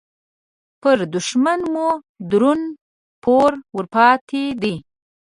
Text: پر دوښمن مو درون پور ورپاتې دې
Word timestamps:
پر 0.81 0.97
دوښمن 1.13 1.59
مو 1.73 1.87
درون 2.29 2.59
پور 3.23 3.51
ورپاتې 3.77 4.43
دې 4.61 4.73